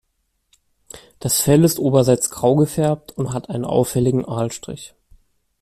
[1.19, 4.95] Das Fell ist oberseits grau gefärbt und hat einen auffälligen Aalstrich.